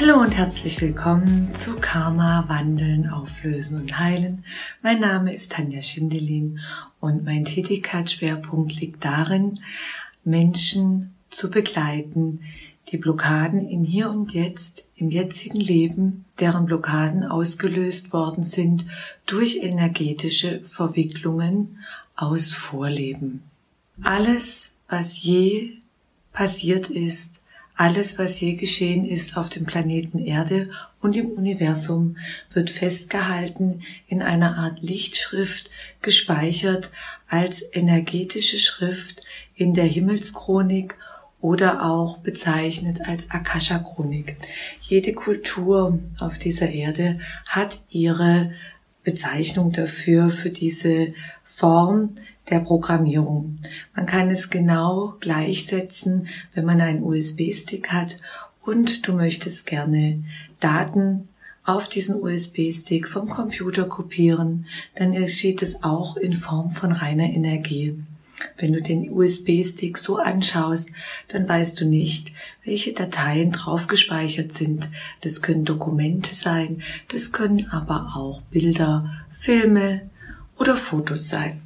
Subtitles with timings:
[0.00, 4.44] Hallo und herzlich willkommen zu Karma Wandeln, Auflösen und Heilen.
[4.80, 6.60] Mein Name ist Tanja Schindelin
[7.00, 9.54] und mein Tätigkeitsschwerpunkt liegt darin,
[10.22, 12.42] Menschen zu begleiten,
[12.92, 18.86] die Blockaden in hier und jetzt, im jetzigen Leben, deren Blockaden ausgelöst worden sind
[19.26, 21.80] durch energetische Verwicklungen
[22.14, 23.42] aus Vorleben.
[24.04, 25.72] Alles, was je
[26.32, 27.37] passiert ist,
[27.78, 32.16] alles, was je geschehen ist auf dem Planeten Erde und im Universum,
[32.52, 35.70] wird festgehalten in einer Art Lichtschrift,
[36.02, 36.90] gespeichert
[37.28, 39.22] als energetische Schrift
[39.54, 40.98] in der Himmelschronik
[41.40, 44.36] oder auch bezeichnet als Akasha-Chronik.
[44.82, 48.54] Jede Kultur auf dieser Erde hat ihre
[49.04, 52.16] Bezeichnung dafür, für diese Form
[52.50, 53.58] der Programmierung.
[53.94, 58.18] Man kann es genau gleichsetzen, wenn man einen USB-Stick hat
[58.62, 60.22] und du möchtest gerne
[60.60, 61.28] Daten
[61.64, 68.02] auf diesen USB-Stick vom Computer kopieren, dann geschieht es auch in Form von reiner Energie.
[68.56, 70.90] Wenn du den USB-Stick so anschaust,
[71.28, 72.32] dann weißt du nicht,
[72.64, 74.88] welche Dateien drauf gespeichert sind.
[75.20, 80.02] Das können Dokumente sein, das können aber auch Bilder, Filme
[80.56, 81.60] oder Fotos sein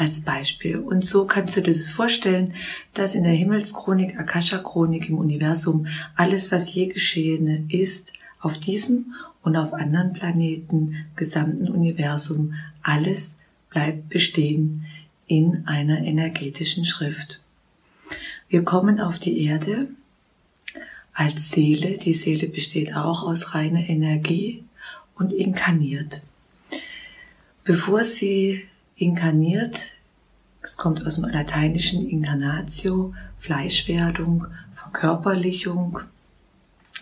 [0.00, 0.78] als Beispiel.
[0.78, 2.54] Und so kannst du dir das vorstellen,
[2.94, 5.86] dass in der Himmelschronik, Akasha-Chronik im Universum
[6.16, 13.36] alles, was je geschehen ist, auf diesem und auf anderen Planeten, gesamten Universum, alles
[13.70, 14.86] bleibt bestehen
[15.26, 17.40] in einer energetischen Schrift.
[18.48, 19.88] Wir kommen auf die Erde
[21.12, 21.98] als Seele.
[21.98, 24.64] Die Seele besteht auch aus reiner Energie
[25.14, 26.22] und inkarniert.
[27.64, 28.66] Bevor sie
[28.96, 29.92] inkarniert,
[30.62, 36.00] es kommt aus dem lateinischen Incarnatio, Fleischwerdung, Verkörperlichung,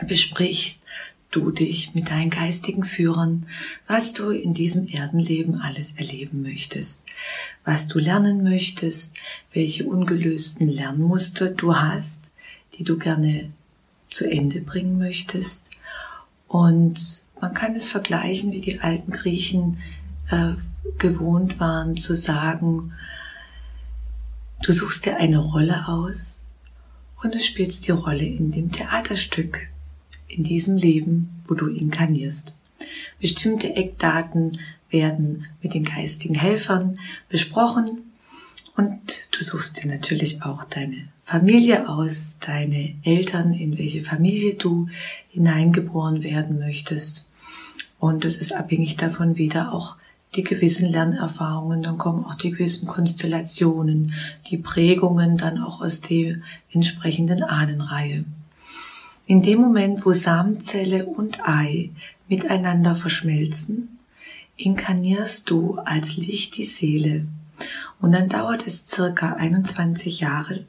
[0.07, 0.83] besprichst
[1.31, 3.47] du dich mit deinen geistigen Führern,
[3.87, 7.05] was du in diesem Erdenleben alles erleben möchtest,
[7.65, 9.17] was du lernen möchtest,
[9.53, 12.33] welche ungelösten Lernmuster du hast,
[12.75, 13.51] die du gerne
[14.11, 15.71] zu Ende bringen möchtest.
[16.49, 19.79] Und man kann es vergleichen, wie die alten Griechen
[20.31, 20.53] äh,
[20.99, 22.93] gewohnt waren zu sagen,
[24.63, 26.47] du suchst dir eine Rolle aus
[27.23, 29.69] und du spielst die Rolle in dem Theaterstück,
[30.29, 32.57] in diesem Leben, wo du inkarnierst.
[33.21, 34.59] Bestimmte Eckdaten
[34.91, 38.13] werden mit den geistigen Helfern besprochen
[38.77, 44.89] und du suchst dir natürlich auch deine Familie aus, deine Eltern, in welche Familie du
[45.31, 47.31] hineingeboren werden möchtest.
[47.99, 49.97] Und es ist abhängig davon wieder auch
[50.35, 54.15] die gewissen Lernerfahrungen, dann kommen auch die gewissen Konstellationen,
[54.51, 56.37] die Prägungen dann auch aus der
[56.73, 58.25] entsprechenden Ahnenreihe.
[59.27, 61.91] In dem Moment, wo Samenzelle und Ei
[62.29, 63.99] miteinander verschmelzen,
[64.57, 67.27] inkarnierst du als Licht die Seele.
[68.01, 70.65] Und dann dauert es circa 21 Jahre,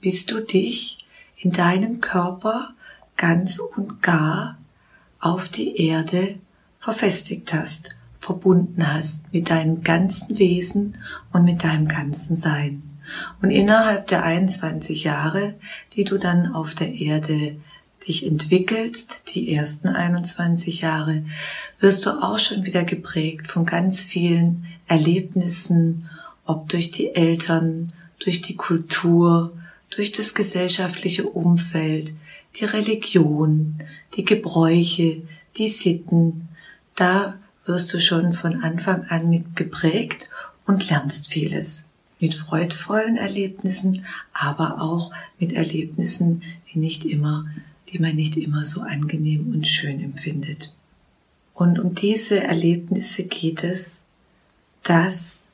[0.00, 1.04] bis du dich
[1.36, 2.70] in deinem Körper
[3.16, 4.56] ganz und gar
[5.20, 6.36] auf die Erde
[6.78, 10.96] verfestigt hast verbunden hast mit deinem ganzen Wesen
[11.32, 12.82] und mit deinem ganzen Sein.
[13.42, 15.54] Und innerhalb der 21 Jahre,
[15.92, 17.56] die du dann auf der Erde
[18.08, 21.24] dich entwickelst, die ersten 21 Jahre,
[21.80, 26.08] wirst du auch schon wieder geprägt von ganz vielen Erlebnissen,
[26.46, 29.52] ob durch die Eltern, durch die Kultur,
[29.90, 32.12] durch das gesellschaftliche Umfeld,
[32.56, 33.80] die Religion,
[34.14, 35.22] die Gebräuche,
[35.56, 36.48] die Sitten.
[36.94, 37.34] Da
[37.66, 40.28] wirst du schon von Anfang an mit geprägt
[40.66, 41.90] und lernst vieles.
[42.20, 47.46] Mit freudvollen Erlebnissen, aber auch mit Erlebnissen, die nicht immer,
[47.88, 50.72] die man nicht immer so angenehm und schön empfindet.
[51.54, 54.02] Und um diese Erlebnisse geht es,
[54.82, 55.46] dass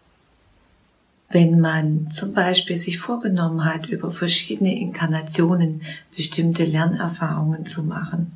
[1.32, 5.82] wenn man zum Beispiel sich vorgenommen hat, über verschiedene Inkarnationen
[6.16, 8.32] bestimmte Lernerfahrungen zu machen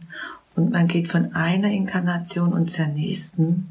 [0.56, 3.68] und man geht von einer Inkarnation und zur nächsten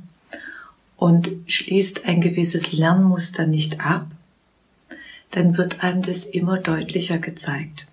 [0.98, 4.08] und schließt ein gewisses Lernmuster nicht ab,
[5.32, 7.88] dann wird einem das immer deutlicher gezeigt.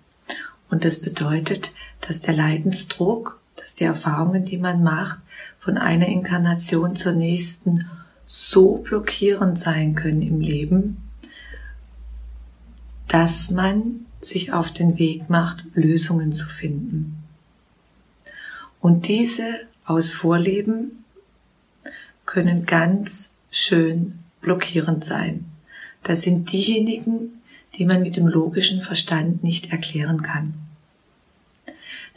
[0.69, 5.19] Und das bedeutet, dass der Leidensdruck, dass die Erfahrungen, die man macht,
[5.59, 7.89] von einer Inkarnation zur nächsten
[8.25, 10.97] so blockierend sein können im Leben,
[13.07, 17.20] dass man sich auf den Weg macht, Lösungen zu finden.
[18.81, 21.03] Und diese aus Vorleben
[22.25, 25.45] können ganz schön blockierend sein.
[26.03, 27.41] Das sind diejenigen,
[27.75, 30.55] die man mit dem logischen Verstand nicht erklären kann.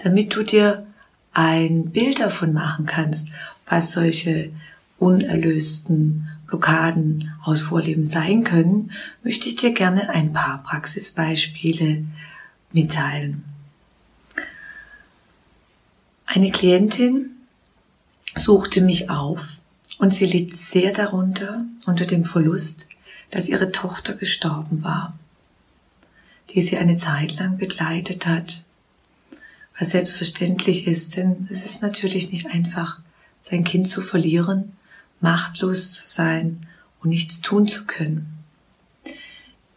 [0.02, 0.86] Damit du dir
[1.32, 3.34] ein Bild davon machen kannst,
[3.66, 4.50] was solche
[4.98, 12.04] unerlösten Blockaden aus Vorleben sein können, möchte ich dir gerne ein paar Praxisbeispiele
[12.72, 13.44] mitteilen.
[16.34, 17.30] Eine Klientin
[18.34, 19.58] suchte mich auf
[19.98, 22.88] und sie litt sehr darunter unter dem Verlust,
[23.30, 25.16] dass ihre Tochter gestorben war,
[26.50, 28.64] die sie eine Zeit lang begleitet hat.
[29.78, 32.98] Was selbstverständlich ist, denn es ist natürlich nicht einfach,
[33.38, 34.72] sein Kind zu verlieren,
[35.20, 36.66] machtlos zu sein
[37.00, 38.42] und nichts tun zu können.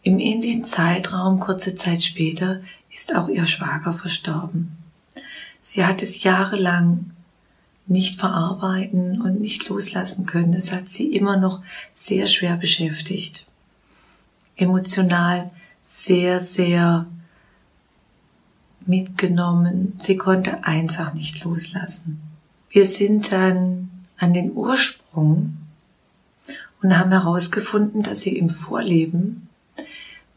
[0.02, 4.87] Im ähnlichen Zeitraum, kurze Zeit später, ist auch ihr Schwager verstorben.
[5.60, 7.10] Sie hat es jahrelang
[7.86, 10.52] nicht verarbeiten und nicht loslassen können.
[10.52, 11.62] Es hat sie immer noch
[11.92, 13.46] sehr schwer beschäftigt.
[14.56, 15.50] Emotional
[15.82, 17.06] sehr, sehr
[18.84, 19.94] mitgenommen.
[20.00, 22.20] Sie konnte einfach nicht loslassen.
[22.70, 25.56] Wir sind dann an den Ursprung
[26.82, 29.48] und haben herausgefunden, dass sie im Vorleben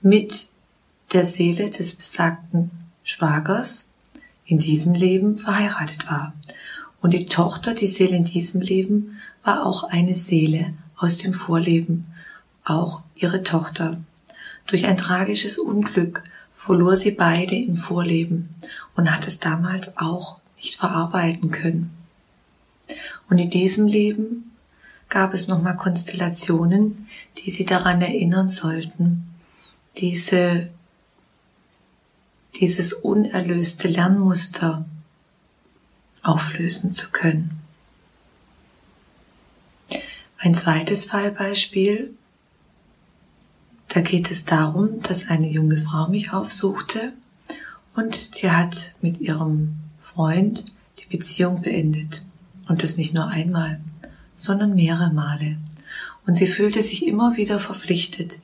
[0.01, 0.47] mit
[1.13, 2.71] der Seele des besagten
[3.03, 3.90] Schwagers
[4.51, 6.33] in diesem Leben verheiratet war.
[7.01, 12.05] Und die Tochter, die Seele in diesem Leben, war auch eine Seele aus dem Vorleben,
[12.65, 14.01] auch ihre Tochter.
[14.67, 18.49] Durch ein tragisches Unglück verlor sie beide im Vorleben
[18.95, 21.91] und hat es damals auch nicht verarbeiten können.
[23.29, 24.51] Und in diesem Leben
[25.07, 27.07] gab es nochmal Konstellationen,
[27.37, 29.23] die sie daran erinnern sollten,
[29.97, 30.67] diese,
[32.59, 34.85] dieses unerlöste Lernmuster
[36.23, 37.59] auflösen zu können.
[40.37, 42.13] Ein zweites Fallbeispiel,
[43.89, 47.13] da geht es darum, dass eine junge Frau mich aufsuchte
[47.95, 50.65] und die hat mit ihrem Freund
[50.99, 52.23] die Beziehung beendet.
[52.67, 53.81] Und das nicht nur einmal,
[54.35, 55.57] sondern mehrere Male.
[56.25, 58.39] Und sie fühlte sich immer wieder verpflichtet.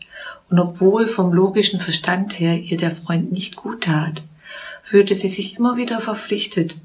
[0.49, 4.23] Und obwohl vom logischen Verstand her ihr der Freund nicht gut tat,
[4.83, 6.77] fühlte sie sich immer wieder verpflichtet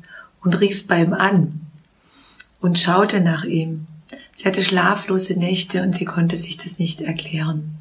[0.43, 1.61] und rief bei ihm an
[2.61, 3.87] und schaute nach ihm.
[4.35, 7.77] Sie hatte schlaflose Nächte und sie konnte sich das nicht erklären.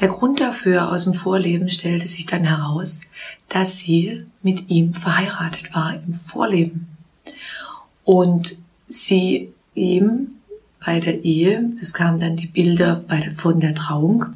[0.00, 3.02] Der Grund dafür aus dem Vorleben stellte sich dann heraus,
[3.48, 6.88] dass sie mit ihm verheiratet war im Vorleben.
[8.04, 10.39] Und sie ihm
[10.84, 14.26] bei der Ehe, das kamen dann die Bilder der, von der Trauung,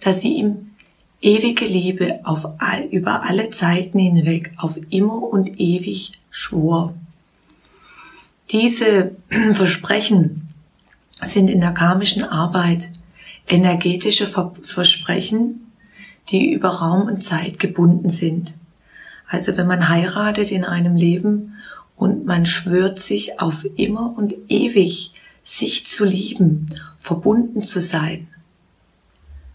[0.00, 0.70] dass sie ihm
[1.20, 6.94] ewige Liebe auf all, über alle Zeiten hinweg, auf immer und ewig schwor.
[8.50, 9.16] Diese
[9.52, 10.48] Versprechen
[11.22, 12.88] sind in der karmischen Arbeit
[13.48, 15.72] energetische Versprechen,
[16.28, 18.54] die über Raum und Zeit gebunden sind.
[19.28, 21.54] Also wenn man heiratet in einem Leben
[22.02, 25.12] und man schwört sich auf immer und ewig,
[25.44, 26.66] sich zu lieben,
[26.98, 28.26] verbunden zu sein,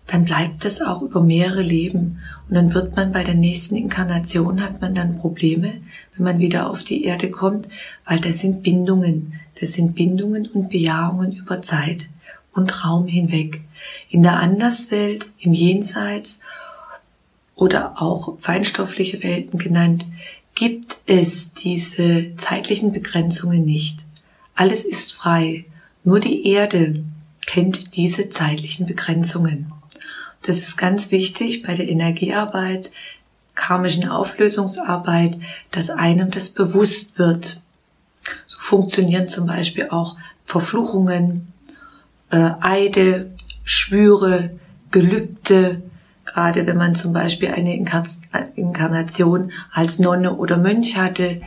[0.05, 2.19] dann bleibt das auch über mehrere Leben.
[2.47, 5.73] Und dann wird man bei der nächsten Inkarnation hat man dann Probleme,
[6.15, 7.67] wenn man wieder auf die Erde kommt,
[8.05, 12.07] weil das sind Bindungen, das sind Bindungen und Bejahungen über Zeit
[12.53, 13.59] und Raum hinweg.
[14.07, 16.39] In der Anderswelt, im Jenseits
[17.55, 20.05] oder auch feinstoffliche Welten genannt,
[20.57, 23.99] gibt es diese zeitlichen Begrenzungen nicht.
[24.55, 25.65] Alles ist frei.
[26.03, 27.03] Nur die Erde
[27.45, 29.71] kennt diese zeitlichen Begrenzungen.
[30.41, 32.89] Das ist ganz wichtig bei der Energiearbeit,
[33.53, 35.37] karmischen Auflösungsarbeit,
[35.69, 37.61] dass einem das bewusst wird.
[38.47, 41.53] So funktionieren zum Beispiel auch Verfluchungen,
[42.31, 43.31] äh, Eide,
[43.63, 44.57] Schwüre,
[44.89, 45.83] Gelübde,
[46.27, 51.41] gerade wenn man zum Beispiel eine Inkarnation als Nonne oder Mönch hatte,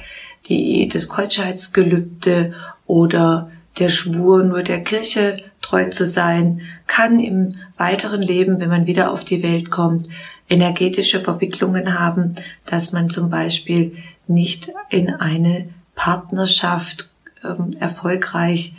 [0.47, 2.55] die das Keuschheitsgelübde
[2.87, 8.87] oder der Schwur, nur der Kirche treu zu sein, kann im weiteren Leben, wenn man
[8.87, 10.09] wieder auf die Welt kommt,
[10.49, 12.35] energetische Verwicklungen haben,
[12.67, 13.97] dass man zum Beispiel
[14.27, 17.11] nicht in eine Partnerschaft
[17.45, 18.75] ähm, erfolgreich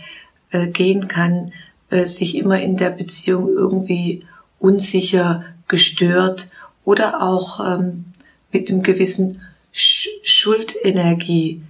[0.52, 1.54] äh, gehen kann,
[1.90, 4.26] äh, sich immer in der Beziehung irgendwie
[4.60, 6.50] unsicher, gestört
[6.86, 8.06] oder auch ähm,
[8.52, 11.64] mit einem gewissen Sch Schuldenergie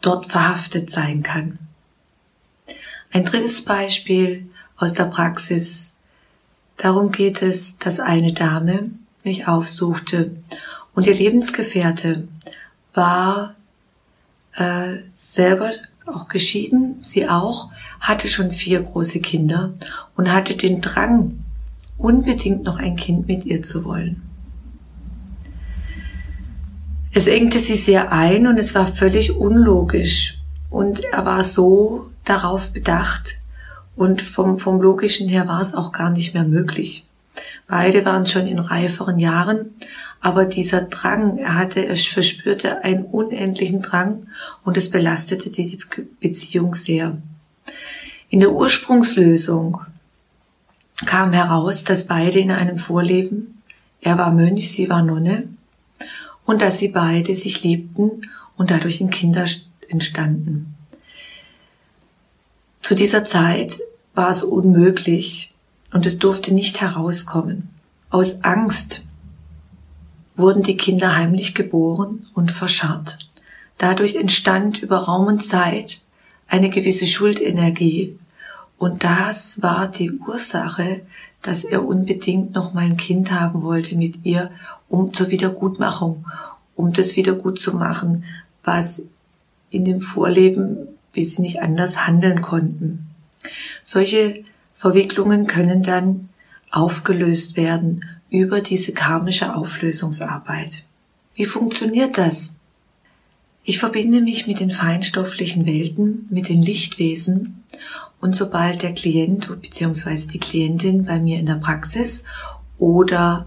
[0.00, 1.58] dort verhaftet sein kann.
[3.12, 5.92] Ein drittes Beispiel aus der Praxis.
[6.78, 8.90] Darum geht es, dass eine Dame
[9.22, 10.34] mich aufsuchte
[10.94, 12.26] und ihr Lebensgefährte
[12.94, 13.54] war
[14.54, 15.72] äh, selber
[16.06, 19.74] auch geschieden, sie auch, hatte schon vier große Kinder
[20.16, 21.44] und hatte den Drang,
[22.00, 24.22] unbedingt noch ein Kind mit ihr zu wollen.
[27.12, 30.38] Es engte sie sehr ein und es war völlig unlogisch.
[30.70, 33.40] Und er war so darauf bedacht
[33.96, 37.06] und vom, vom logischen her war es auch gar nicht mehr möglich.
[37.66, 39.74] Beide waren schon in reiferen Jahren,
[40.20, 44.26] aber dieser Drang, er hatte, er verspürte einen unendlichen Drang
[44.64, 45.78] und es belastete die
[46.20, 47.18] Beziehung sehr.
[48.28, 49.80] In der Ursprungslösung
[51.06, 53.62] kam heraus, dass beide in einem Vorleben,
[54.00, 55.48] er war Mönch, sie war Nonne,
[56.44, 59.46] und dass sie beide sich liebten und dadurch in Kinder
[59.88, 60.74] entstanden.
[62.82, 63.78] Zu dieser Zeit
[64.14, 65.54] war es unmöglich
[65.92, 67.68] und es durfte nicht herauskommen.
[68.10, 69.06] Aus Angst
[70.36, 73.18] wurden die Kinder heimlich geboren und verscharrt.
[73.78, 76.00] Dadurch entstand über Raum und Zeit
[76.48, 78.18] eine gewisse Schuldenergie.
[78.80, 81.02] Und das war die Ursache,
[81.42, 84.50] dass er unbedingt noch mal ein Kind haben wollte mit ihr,
[84.88, 86.24] um zur Wiedergutmachung,
[86.76, 88.24] um das wieder gut zu machen,
[88.64, 89.02] was
[89.68, 93.10] in dem Vorleben, wie sie nicht anders handeln konnten.
[93.82, 94.44] Solche
[94.74, 96.30] Verwicklungen können dann
[96.70, 100.84] aufgelöst werden über diese karmische Auflösungsarbeit.
[101.34, 102.58] Wie funktioniert das?
[103.62, 107.62] Ich verbinde mich mit den feinstofflichen Welten, mit den Lichtwesen
[108.20, 110.26] und sobald der Klient bzw.
[110.26, 112.24] die Klientin bei mir in der Praxis
[112.78, 113.46] oder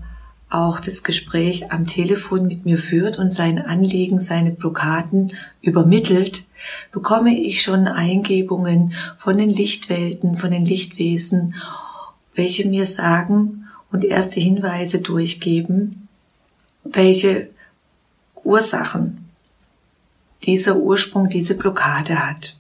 [0.49, 6.45] auch das Gespräch am Telefon mit mir führt und sein Anliegen, seine Blockaden übermittelt,
[6.91, 11.55] bekomme ich schon Eingebungen von den Lichtwelten, von den Lichtwesen,
[12.35, 16.07] welche mir sagen und erste Hinweise durchgeben,
[16.83, 17.49] welche
[18.43, 19.29] Ursachen
[20.43, 22.57] dieser Ursprung, diese Blockade hat.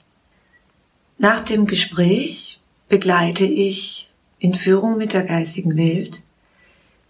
[1.23, 6.21] Nach dem Gespräch begleite ich in Führung mit der geistigen Welt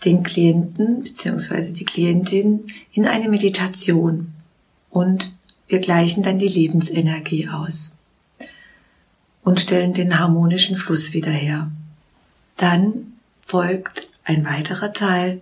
[0.06, 1.72] den Klienten bzw.
[1.72, 4.32] die Klientin in eine Meditation
[4.92, 5.34] und
[5.68, 7.98] wir gleichen dann die Lebensenergie aus
[9.44, 11.72] und stellen den harmonischen Fluss wieder her.
[12.56, 15.42] Dann folgt ein weiterer Teil,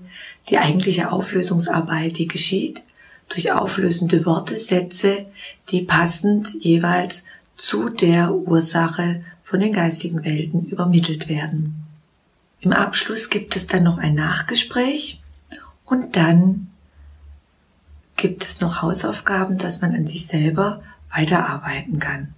[0.50, 2.84] die eigentliche Auflösungsarbeit, die geschieht
[3.28, 5.26] durch auflösende Worte, Sätze,
[5.72, 7.26] die passend jeweils
[7.62, 11.86] zu der Ursache von den geistigen Welten übermittelt werden.
[12.60, 15.22] Im Abschluss gibt es dann noch ein Nachgespräch
[15.86, 16.72] und dann
[18.18, 20.82] gibt es noch Hausaufgaben, dass man an sich selber
[21.14, 22.34] weiterarbeiten kann.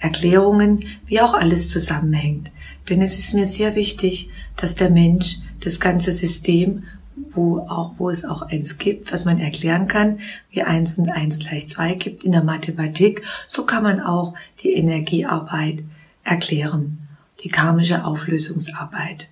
[0.00, 2.50] Erklärungen, wie auch alles zusammenhängt.
[2.88, 6.82] Denn es ist mir sehr wichtig, dass der Mensch das ganze System,
[7.16, 10.18] wo auch, wo es auch eins gibt, was man erklären kann,
[10.50, 14.72] wie eins und eins gleich zwei gibt in der Mathematik, so kann man auch die
[14.72, 15.84] Energiearbeit
[16.24, 16.98] erklären,
[17.42, 19.28] die karmische Auflösungsarbeit.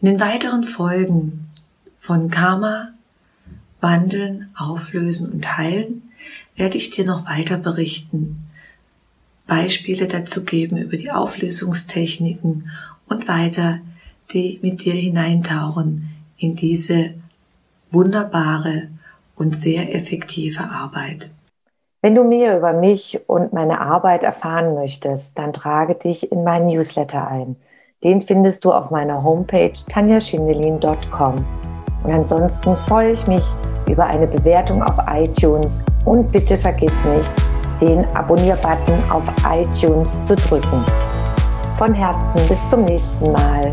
[0.00, 1.50] In den weiteren Folgen
[2.00, 2.88] von Karma,
[3.80, 6.02] Wandeln, Auflösen und Heilen
[6.56, 8.48] werde ich dir noch weiter berichten,
[9.46, 12.70] Beispiele dazu geben über die Auflösungstechniken
[13.06, 13.80] und weiter,
[14.32, 16.08] die mit dir hineintauchen
[16.38, 17.14] in diese
[17.90, 18.88] wunderbare
[19.36, 21.30] und sehr effektive Arbeit.
[22.00, 26.66] Wenn du mehr über mich und meine Arbeit erfahren möchtest, dann trage dich in meinen
[26.66, 27.56] Newsletter ein.
[28.02, 31.46] Den findest du auf meiner Homepage tanjaschindelin.com.
[32.02, 33.44] Und ansonsten freue ich mich
[33.88, 37.32] über eine Bewertung auf iTunes und bitte vergiss nicht,
[37.80, 40.84] den Abonnier-Button auf iTunes zu drücken.
[41.78, 43.72] Von Herzen bis zum nächsten Mal.